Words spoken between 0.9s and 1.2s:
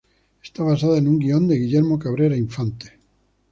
en un